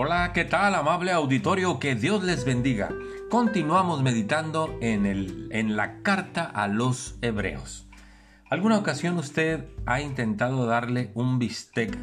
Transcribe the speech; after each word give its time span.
Hola, 0.00 0.32
¿qué 0.32 0.44
tal 0.44 0.76
amable 0.76 1.10
auditorio? 1.10 1.80
Que 1.80 1.96
Dios 1.96 2.22
les 2.22 2.44
bendiga. 2.44 2.88
Continuamos 3.30 4.00
meditando 4.00 4.78
en, 4.80 5.06
el, 5.06 5.48
en 5.50 5.76
la 5.76 6.04
carta 6.04 6.44
a 6.44 6.68
los 6.68 7.18
hebreos. 7.20 7.88
¿Alguna 8.48 8.78
ocasión 8.78 9.18
usted 9.18 9.64
ha 9.86 10.00
intentado 10.00 10.66
darle 10.66 11.10
un 11.14 11.40
bistec 11.40 11.98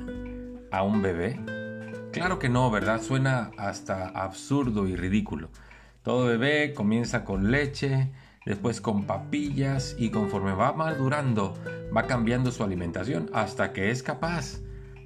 a 0.73 0.83
un 0.83 1.01
bebé? 1.01 1.39
Claro 2.11 2.37
que 2.37 2.49
no, 2.49 2.69
¿verdad? 2.69 3.01
Suena 3.01 3.51
hasta 3.57 4.09
absurdo 4.09 4.89
y 4.89 4.97
ridículo. 4.97 5.47
Todo 6.03 6.25
bebé 6.25 6.73
comienza 6.73 7.23
con 7.23 7.49
leche, 7.49 8.11
después 8.45 8.81
con 8.81 9.05
papillas 9.05 9.95
y 9.97 10.09
conforme 10.09 10.51
va 10.51 10.73
madurando 10.73 11.53
va 11.95 12.07
cambiando 12.07 12.51
su 12.51 12.61
alimentación 12.61 13.29
hasta 13.33 13.71
que 13.71 13.89
es 13.89 14.03
capaz 14.03 14.59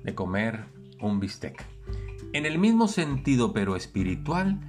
de 0.03 0.15
comer 0.15 0.63
un 0.99 1.19
bistec. 1.19 1.63
En 2.31 2.45
el 2.45 2.59
mismo 2.59 2.87
sentido 2.87 3.53
pero 3.53 3.75
espiritual, 3.75 4.59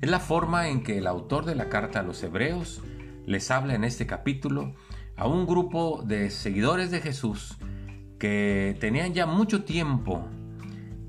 es 0.00 0.08
la 0.08 0.20
forma 0.20 0.68
en 0.68 0.82
que 0.82 0.96
el 0.96 1.06
autor 1.06 1.44
de 1.44 1.54
la 1.54 1.68
carta 1.68 2.00
a 2.00 2.02
los 2.02 2.22
hebreos 2.22 2.80
les 3.26 3.50
habla 3.50 3.74
en 3.74 3.84
este 3.84 4.06
capítulo 4.06 4.74
a 5.16 5.28
un 5.28 5.46
grupo 5.46 6.02
de 6.02 6.30
seguidores 6.30 6.90
de 6.90 7.02
Jesús 7.02 7.58
que 8.18 8.74
tenían 8.80 9.12
ya 9.12 9.26
mucho 9.26 9.64
tiempo 9.64 10.26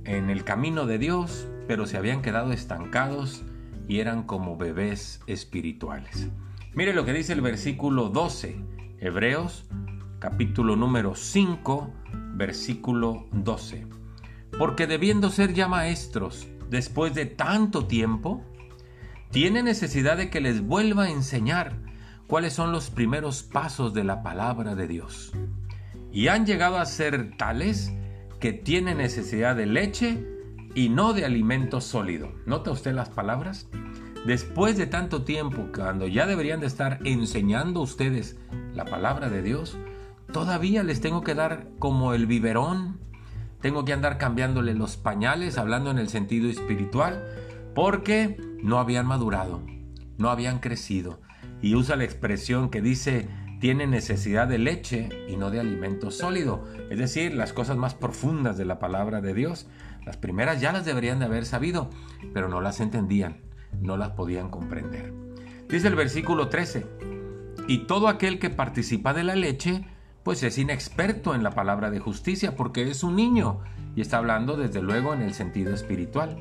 en 0.03 0.29
el 0.29 0.43
camino 0.43 0.85
de 0.85 0.97
Dios, 0.97 1.47
pero 1.65 1.85
se 1.85 1.95
habían 1.95 2.21
quedado 2.21 2.51
estancados 2.51 3.43
y 3.87 3.99
eran 3.99 4.23
como 4.23 4.57
bebés 4.57 5.21
espirituales. 5.27 6.27
Mire 6.73 6.93
lo 6.93 7.05
que 7.05 7.13
dice 7.13 7.31
el 7.31 7.41
versículo 7.41 8.09
12, 8.09 8.57
Hebreos 8.99 9.65
capítulo 10.19 10.75
número 10.75 11.15
5, 11.15 11.89
versículo 12.35 13.27
12 13.31 14.00
porque 14.57 14.87
debiendo 14.87 15.29
ser 15.29 15.53
ya 15.53 15.67
maestros 15.67 16.47
después 16.69 17.13
de 17.13 17.25
tanto 17.25 17.85
tiempo, 17.85 18.43
tiene 19.31 19.63
necesidad 19.63 20.17
de 20.17 20.29
que 20.29 20.41
les 20.41 20.61
vuelva 20.61 21.03
a 21.03 21.09
enseñar 21.09 21.77
cuáles 22.27 22.53
son 22.53 22.71
los 22.71 22.89
primeros 22.89 23.43
pasos 23.43 23.93
de 23.93 24.03
la 24.03 24.23
palabra 24.23 24.75
de 24.75 24.87
Dios. 24.87 25.33
Y 26.11 26.27
han 26.27 26.45
llegado 26.45 26.77
a 26.77 26.85
ser 26.85 27.35
tales 27.37 27.93
que 28.39 28.53
tienen 28.53 28.97
necesidad 28.97 29.55
de 29.55 29.65
leche 29.65 30.25
y 30.75 30.89
no 30.89 31.13
de 31.13 31.25
alimento 31.25 31.81
sólido. 31.81 32.33
¿Nota 32.45 32.71
usted 32.71 32.93
las 32.93 33.09
palabras? 33.09 33.67
Después 34.25 34.77
de 34.77 34.87
tanto 34.87 35.23
tiempo, 35.23 35.67
cuando 35.75 36.07
ya 36.07 36.25
deberían 36.25 36.59
de 36.59 36.67
estar 36.67 36.99
enseñando 37.03 37.81
ustedes 37.81 38.37
la 38.73 38.85
palabra 38.85 39.29
de 39.29 39.41
Dios, 39.41 39.77
todavía 40.31 40.83
les 40.83 41.01
tengo 41.01 41.21
que 41.21 41.35
dar 41.35 41.69
como 41.79 42.13
el 42.13 42.27
biberón 42.27 42.99
tengo 43.61 43.85
que 43.85 43.93
andar 43.93 44.17
cambiándole 44.17 44.73
los 44.73 44.97
pañales, 44.97 45.57
hablando 45.57 45.91
en 45.91 45.99
el 45.99 46.09
sentido 46.09 46.49
espiritual, 46.49 47.23
porque 47.75 48.37
no 48.61 48.79
habían 48.79 49.05
madurado, 49.05 49.61
no 50.17 50.29
habían 50.29 50.59
crecido. 50.59 51.19
Y 51.61 51.75
usa 51.75 51.95
la 51.95 52.03
expresión 52.03 52.69
que 52.69 52.81
dice, 52.81 53.27
tiene 53.59 53.85
necesidad 53.85 54.47
de 54.47 54.57
leche 54.57 55.09
y 55.27 55.37
no 55.37 55.51
de 55.51 55.59
alimento 55.59 56.09
sólido, 56.09 56.65
es 56.89 56.97
decir, 56.97 57.35
las 57.35 57.53
cosas 57.53 57.77
más 57.77 57.93
profundas 57.93 58.57
de 58.57 58.65
la 58.65 58.79
palabra 58.79 59.21
de 59.21 59.35
Dios. 59.35 59.67
Las 60.03 60.17
primeras 60.17 60.59
ya 60.59 60.71
las 60.71 60.83
deberían 60.83 61.19
de 61.19 61.25
haber 61.25 61.45
sabido, 61.45 61.91
pero 62.33 62.49
no 62.49 62.59
las 62.59 62.79
entendían, 62.79 63.37
no 63.79 63.97
las 63.97 64.09
podían 64.09 64.49
comprender. 64.49 65.13
Dice 65.69 65.87
el 65.87 65.95
versículo 65.95 66.49
13, 66.49 66.85
y 67.67 67.85
todo 67.85 68.07
aquel 68.07 68.39
que 68.39 68.49
participa 68.49 69.13
de 69.13 69.23
la 69.23 69.35
leche, 69.35 69.85
pues 70.23 70.43
es 70.43 70.57
inexperto 70.57 71.33
en 71.33 71.43
la 71.43 71.51
palabra 71.51 71.89
de 71.89 71.99
justicia 71.99 72.55
porque 72.55 72.89
es 72.89 73.03
un 73.03 73.15
niño 73.15 73.59
y 73.95 74.01
está 74.01 74.17
hablando 74.17 74.55
desde 74.55 74.81
luego 74.81 75.13
en 75.13 75.21
el 75.21 75.33
sentido 75.33 75.73
espiritual. 75.73 76.39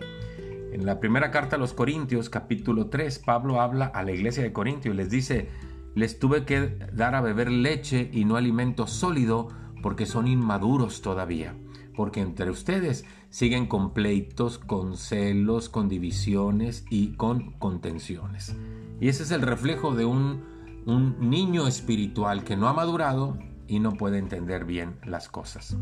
En 0.73 0.87
la 0.87 1.01
primera 1.01 1.31
carta 1.31 1.57
a 1.57 1.59
los 1.59 1.73
Corintios, 1.73 2.31
capítulo 2.31 2.87
3, 2.87 3.19
Pablo 3.21 3.61
habla 3.61 3.87
a 3.87 4.03
la 4.03 4.13
iglesia 4.13 4.43
de 4.43 4.53
Corintios 4.53 4.95
y 4.95 4.97
les 4.97 5.11
dice, 5.11 5.49
les 5.95 6.19
tuve 6.19 6.45
que 6.45 6.79
dar 6.93 7.15
a 7.15 7.21
beber 7.21 7.51
leche 7.51 8.09
y 8.13 8.25
no 8.25 8.37
alimento 8.37 8.87
sólido 8.87 9.49
porque 9.83 10.07
son 10.07 10.29
inmaduros 10.29 11.03
todavía, 11.03 11.55
porque 11.97 12.21
entre 12.21 12.51
ustedes 12.51 13.05
siguen 13.31 13.67
con 13.67 13.93
pleitos, 13.93 14.59
con 14.59 14.97
celos, 14.97 15.69
con 15.69 15.89
divisiones 15.89 16.85
y 16.91 17.15
con 17.15 17.53
contenciones. 17.53 18.55
Y 19.01 19.09
ese 19.09 19.23
es 19.23 19.31
el 19.31 19.43
reflejo 19.43 19.95
de 19.95 20.05
un, 20.05 20.45
un 20.87 21.31
niño 21.31 21.67
espiritual 21.67 22.45
que 22.45 22.57
no 22.57 22.69
ha 22.69 22.73
madurado 22.73 23.39
y 23.71 23.79
no 23.79 23.93
puede 23.93 24.19
entender 24.19 24.65
bien 24.65 24.97
las 25.05 25.29
cosas. 25.29 25.77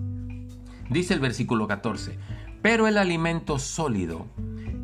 Dice 0.90 1.14
el 1.14 1.20
versículo 1.20 1.66
14, 1.66 2.18
pero 2.62 2.86
el 2.86 2.98
alimento 2.98 3.58
sólido 3.58 4.26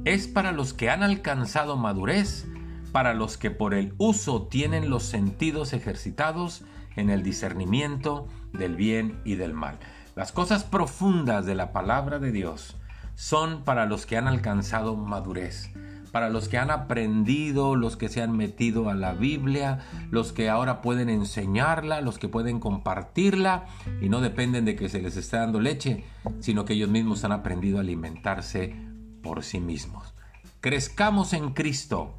es 0.04 0.26
para 0.26 0.52
los 0.52 0.72
que 0.72 0.88
han 0.90 1.02
alcanzado 1.02 1.76
madurez, 1.76 2.46
para 2.92 3.12
los 3.12 3.36
que 3.36 3.50
por 3.50 3.74
el 3.74 3.94
uso 3.98 4.46
tienen 4.46 4.88
los 4.88 5.02
sentidos 5.02 5.74
ejercitados 5.74 6.64
en 6.96 7.10
el 7.10 7.22
discernimiento 7.22 8.26
del 8.52 8.74
bien 8.74 9.20
y 9.24 9.34
del 9.34 9.52
mal. 9.52 9.78
Las 10.16 10.32
cosas 10.32 10.64
profundas 10.64 11.44
de 11.44 11.54
la 11.54 11.72
palabra 11.72 12.18
de 12.18 12.32
Dios 12.32 12.76
son 13.16 13.64
para 13.64 13.84
los 13.84 14.06
que 14.06 14.16
han 14.16 14.28
alcanzado 14.28 14.96
madurez, 14.96 15.70
para 16.14 16.30
los 16.30 16.48
que 16.48 16.58
han 16.58 16.70
aprendido, 16.70 17.74
los 17.74 17.96
que 17.96 18.08
se 18.08 18.22
han 18.22 18.36
metido 18.36 18.88
a 18.88 18.94
la 18.94 19.14
Biblia, 19.14 19.80
los 20.12 20.32
que 20.32 20.48
ahora 20.48 20.80
pueden 20.80 21.08
enseñarla, 21.08 22.02
los 22.02 22.20
que 22.20 22.28
pueden 22.28 22.60
compartirla 22.60 23.64
y 24.00 24.08
no 24.08 24.20
dependen 24.20 24.64
de 24.64 24.76
que 24.76 24.88
se 24.88 25.02
les 25.02 25.16
esté 25.16 25.38
dando 25.38 25.60
leche, 25.60 26.04
sino 26.38 26.64
que 26.64 26.74
ellos 26.74 26.88
mismos 26.88 27.24
han 27.24 27.32
aprendido 27.32 27.78
a 27.78 27.80
alimentarse 27.80 28.76
por 29.24 29.42
sí 29.42 29.58
mismos. 29.58 30.14
Crezcamos 30.60 31.32
en 31.32 31.50
Cristo 31.50 32.14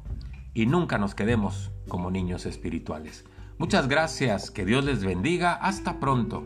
y 0.52 0.66
nunca 0.66 0.98
nos 0.98 1.14
quedemos 1.14 1.70
como 1.88 2.10
niños 2.10 2.44
espirituales. 2.44 3.24
Muchas 3.56 3.88
gracias, 3.88 4.50
que 4.50 4.66
Dios 4.66 4.84
les 4.84 5.02
bendiga, 5.06 5.54
hasta 5.54 6.00
pronto. 6.00 6.44